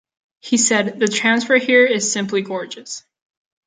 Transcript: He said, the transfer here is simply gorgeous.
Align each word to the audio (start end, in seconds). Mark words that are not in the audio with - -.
He 0.39 0.57
said, 0.57 0.97
the 0.99 1.07
transfer 1.07 1.57
here 1.59 1.85
is 1.85 2.11
simply 2.11 2.41
gorgeous. 2.41 3.03